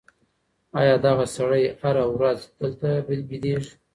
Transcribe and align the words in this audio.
آیا 0.79 0.95
دغه 1.05 1.25
سړی 1.35 1.63
هره 1.81 2.03
ورځ 2.15 2.39
دلته 2.59 2.89
بېدېږي؟ 3.07 3.67